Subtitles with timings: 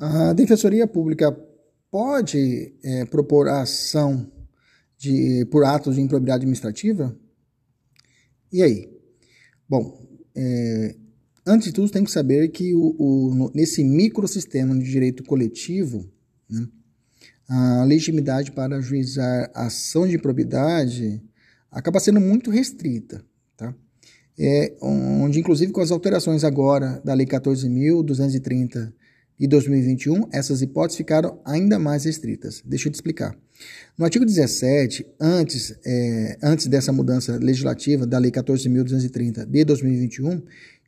[0.00, 1.30] A Defensoria Pública
[1.90, 4.32] pode é, propor ação
[4.96, 7.14] de, por atos de improbidade administrativa?
[8.50, 8.90] E aí?
[9.68, 10.00] Bom,
[10.34, 10.96] é,
[11.46, 16.10] antes de tudo, tem que saber que o, o, nesse microsistema de direito coletivo,
[16.48, 16.66] né,
[17.46, 21.22] a legitimidade para ajuizar ação de improbidade
[21.70, 23.22] acaba sendo muito restrita.
[23.54, 23.74] Tá?
[24.38, 28.94] É, onde, inclusive, com as alterações agora da Lei 14.230
[29.40, 32.62] de 2021, essas hipóteses ficaram ainda mais restritas.
[32.62, 33.34] Deixa eu te explicar.
[33.96, 40.42] No artigo 17, antes, é, antes dessa mudança legislativa da Lei 14.230 de 2021,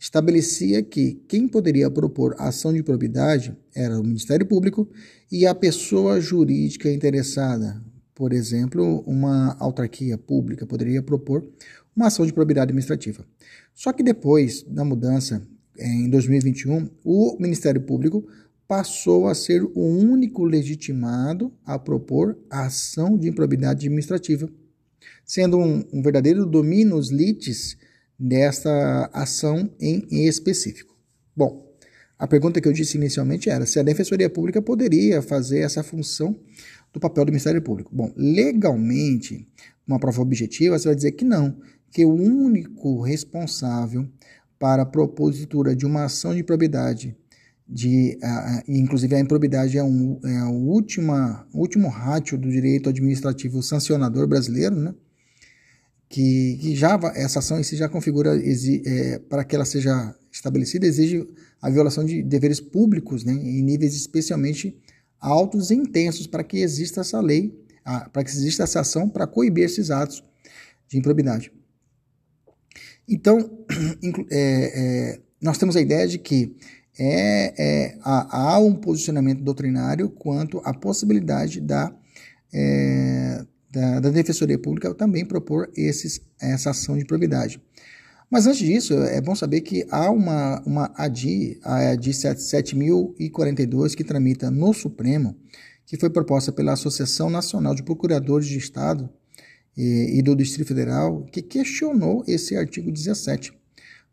[0.00, 4.88] estabelecia que quem poderia propor ação de probidade era o Ministério Público
[5.30, 7.78] e a pessoa jurídica interessada.
[8.14, 11.46] Por exemplo, uma autarquia pública poderia propor
[11.94, 13.26] uma ação de probidade administrativa.
[13.74, 15.42] Só que depois da mudança
[15.78, 18.26] em 2021, o Ministério Público
[18.68, 24.48] passou a ser o único legitimado a propor a ação de improbidade administrativa,
[25.24, 27.78] sendo um, um verdadeiro dominus litis
[28.18, 30.94] desta ação em, em específico.
[31.34, 31.66] Bom,
[32.18, 36.38] a pergunta que eu disse inicialmente era se a Defensoria Pública poderia fazer essa função
[36.92, 37.90] do papel do Ministério Público.
[37.94, 39.46] Bom, legalmente,
[39.86, 41.56] uma prova objetiva, você vai dizer que não,
[41.90, 44.06] que o único responsável
[44.58, 47.16] para a propositura de uma ação de probidade,
[47.68, 53.62] de, uh, inclusive a improbidade é, um, é o última, último rátio do direito administrativo
[53.62, 54.94] sancionador brasileiro, né?
[56.08, 61.28] que, que já essa ação si já configura, é, para que ela seja estabelecida, exige
[61.60, 63.32] a violação de deveres públicos né?
[63.32, 64.74] em níveis especialmente
[65.20, 67.54] altos e intensos para que exista essa lei,
[68.12, 70.22] para que exista essa ação para coibir esses atos
[70.88, 71.52] de improbidade.
[73.06, 73.38] Então,
[74.30, 76.56] é, é, nós temos a ideia de que
[76.98, 81.92] é, é há, há, um posicionamento doutrinário quanto à possibilidade da,
[82.52, 87.60] é, da, da, Defensoria Pública também propor esses, essa ação de probidade.
[88.30, 94.04] Mas antes disso, é bom saber que há uma, uma ADI, a ADI 7042, que
[94.04, 95.34] tramita no Supremo,
[95.86, 99.08] que foi proposta pela Associação Nacional de Procuradores de Estado,
[99.78, 103.52] e, e do Distrito Federal que questionou esse artigo 17,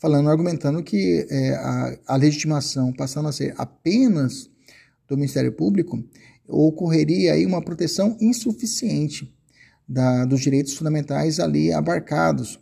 [0.00, 4.50] falando, argumentando que é, a, a legitimação passando a ser apenas
[5.06, 6.02] do Ministério Público,
[6.48, 9.32] ocorreria aí uma proteção insuficiente
[9.86, 12.58] da, dos direitos fundamentais ali abarcados,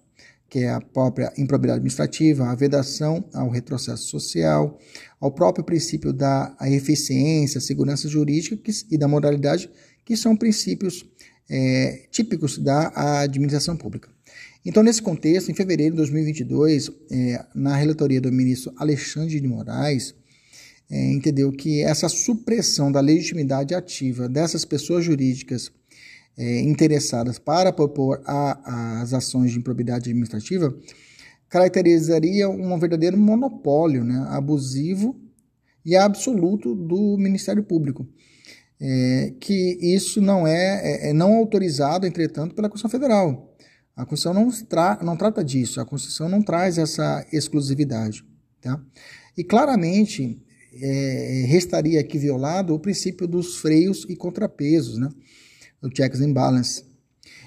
[0.49, 4.79] que é a própria improbidade administrativa, a vedação ao retrocesso social,
[5.21, 9.71] ao próprio princípio da eficiência, segurança jurídica que, e da moralidade,
[10.05, 11.05] que são princípios
[11.51, 14.11] é, típicos da administração pública.
[14.65, 20.15] Então, nesse contexto, em fevereiro de 2022, é, na relatoria do ministro Alexandre de Moraes,
[20.91, 25.71] é, entendeu que essa supressão da legitimidade ativa dessas pessoas jurídicas
[26.37, 30.77] é, interessadas para propor a, as ações de improbidade administrativa
[31.49, 35.19] caracterizaria um verdadeiro monopólio né, abusivo
[35.85, 38.07] e absoluto do Ministério Público
[38.81, 43.48] é, que isso não é, é, é, não autorizado, entretanto, pela Constituição Federal.
[43.99, 48.25] A Constituição não, tra não trata disso, a Constituição não traz essa exclusividade.
[48.61, 48.81] Tá?
[49.37, 50.41] E claramente
[50.73, 55.09] é, restaria aqui violado o princípio dos freios e contrapesos, né?
[55.83, 56.85] o checks and balance.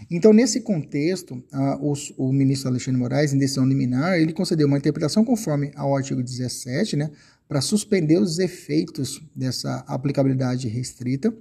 [0.10, 4.78] Então, nesse contexto, a, o, o, ministro Alexandre Moraes, em decisão liminar, ele concedeu uma
[4.78, 7.12] interpretação conforme ao artigo 17, né,
[7.48, 11.34] para suspender os efeitos dessa aplicabilidade restrita,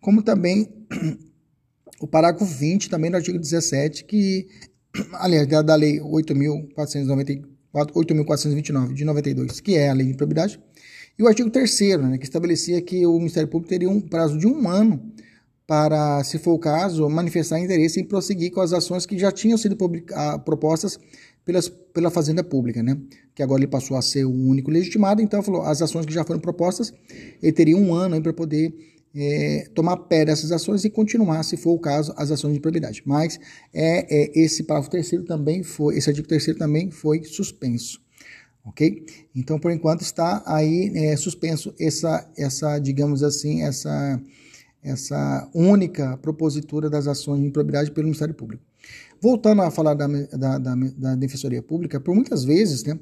[0.00, 0.68] como também
[2.02, 4.46] o parágrafo 20 também do artigo 17, que,
[5.14, 10.58] aliás, da, da lei 8.429 de 92, que é a lei de improbidade,
[11.16, 14.48] e o artigo 3 né, que estabelecia que o Ministério Público teria um prazo de
[14.48, 15.12] um ano
[15.64, 19.56] para, se for o caso, manifestar interesse em prosseguir com as ações que já tinham
[19.56, 19.76] sido
[20.44, 20.98] propostas
[21.44, 22.98] pelas, pela Fazenda Pública, né?
[23.32, 26.24] que agora ele passou a ser o único legitimado, então falou, as ações que já
[26.24, 26.92] foram propostas,
[27.40, 28.74] ele teria um ano para poder
[29.14, 33.02] é, tomar pé dessas ações e continuar, se for o caso, as ações de propriedade.
[33.04, 33.38] Mas
[33.72, 38.00] é, é, esse parágrafo terceiro também foi, esse artigo terceiro também foi suspenso.
[38.64, 39.04] Ok?
[39.34, 44.20] Então, por enquanto, está aí é, suspenso essa, essa, digamos assim, essa,
[44.82, 48.62] essa única propositura das ações de improbidade pelo Ministério Público.
[49.20, 52.98] Voltando a falar da, da, da, da Defensoria Pública, por muitas vezes, né,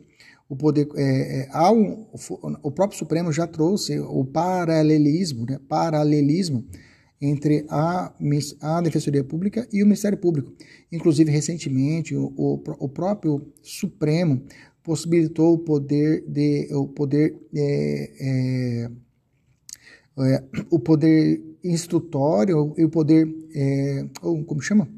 [0.50, 1.48] o poder é, é,
[2.60, 6.66] o próprio Supremo já trouxe o paralelismo, né, paralelismo
[7.22, 8.12] entre a,
[8.60, 10.52] a Defensoria Pública e o Ministério Público.
[10.90, 14.42] Inclusive, recentemente, o, o, o próprio Supremo
[14.82, 18.90] possibilitou o poder de o poder é, é,
[20.18, 24.88] é, o poder instrutório e o poder, é, como chama?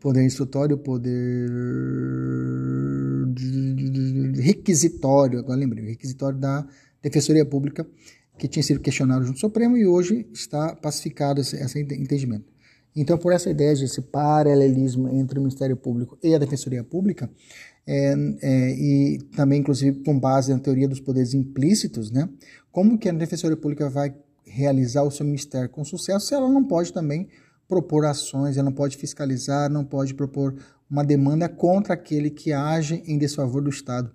[0.00, 1.50] Poder instrutório, poder
[4.40, 6.66] requisitório, agora lembrei, requisitório da
[7.02, 7.86] Defensoria Pública,
[8.38, 12.50] que tinha sido questionado junto ao Supremo e hoje está pacificado esse, esse entendimento.
[12.94, 17.30] Então, por essa ideia de esse paralelismo entre o Ministério Público e a Defensoria Pública,
[17.86, 22.28] é, é, e também, inclusive, com base na teoria dos poderes implícitos, né?
[22.72, 24.14] Como que a Defensoria Pública vai
[24.44, 27.28] realizar o seu ministério com sucesso se ela não pode também
[27.70, 30.56] propor ações, ela não pode fiscalizar, não pode propor
[30.90, 34.10] uma demanda contra aquele que age em desfavor do Estado.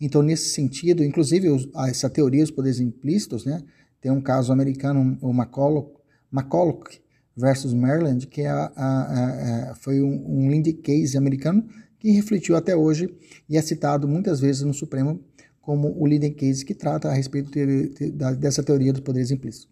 [0.00, 1.48] Então, nesse sentido, inclusive
[1.86, 3.62] essa teoria dos poderes implícitos, né?
[4.00, 5.92] Tem um caso americano, o McCulloch,
[6.32, 7.00] McCulloch
[7.36, 11.66] versus Maryland, que é a, a, a, foi um, um case americano
[11.98, 13.08] que refletiu até hoje
[13.48, 15.22] e é citado muitas vezes no Supremo
[15.64, 19.30] como o leading case que trata a respeito de, de, de, dessa teoria dos poderes
[19.30, 19.68] implícitos.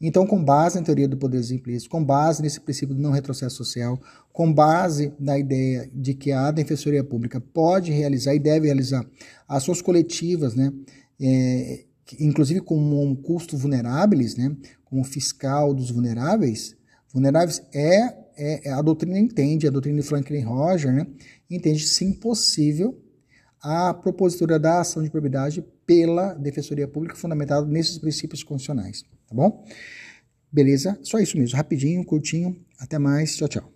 [0.00, 3.56] Então, com base na teoria do poderes implícitos, com base nesse princípio do não retrocesso
[3.56, 3.98] social,
[4.32, 9.06] com base na ideia de que a Defensoria Pública pode realizar e deve realizar
[9.48, 10.70] ações coletivas, né,
[11.18, 11.84] é,
[12.20, 14.54] inclusive com um custo vulneráveis, né,
[14.84, 16.76] como fiscal dos vulneráveis,
[17.10, 21.06] vulneráveis é, é, a doutrina entende, a doutrina de Franklin Roger, né,
[21.50, 23.00] entende sim possível
[23.66, 29.64] a propositura da ação de propriedade pela Defensoria Pública fundamentada nesses princípios constitucionais, tá bom?
[30.52, 30.96] Beleza?
[31.02, 32.56] Só isso mesmo, rapidinho, curtinho.
[32.78, 33.36] Até mais.
[33.36, 33.75] Tchau, tchau.